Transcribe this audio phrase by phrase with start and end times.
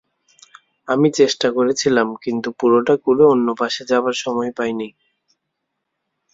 [0.87, 4.89] আমি চেষ্টা করেছিলাম, কিন্তু পুরোটা খুঁড়ে অন্যপাশে যাবার সময় পাইনি।